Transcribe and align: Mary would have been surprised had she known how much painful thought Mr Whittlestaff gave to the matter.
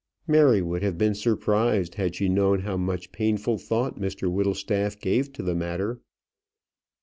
Mary 0.27 0.63
would 0.63 0.81
have 0.81 0.97
been 0.97 1.13
surprised 1.13 1.93
had 1.93 2.15
she 2.15 2.27
known 2.27 2.61
how 2.61 2.75
much 2.75 3.11
painful 3.11 3.59
thought 3.59 3.99
Mr 3.99 4.31
Whittlestaff 4.31 4.99
gave 4.99 5.31
to 5.33 5.43
the 5.43 5.53
matter. 5.53 5.99